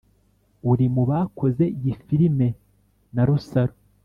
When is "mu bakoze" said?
0.95-1.63